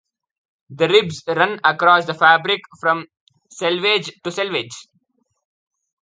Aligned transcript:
The 0.71 0.87
ribs 0.87 1.21
run 1.27 1.59
across 1.63 2.05
the 2.07 2.15
fabric 2.15 2.61
from 2.79 3.05
selvage 3.51 4.11
to 4.23 4.31
selvage. 4.31 4.87